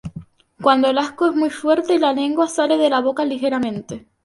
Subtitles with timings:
[0.59, 4.07] Cuando el asco es muy fuerte, la lengua sale de la boca ligeramente.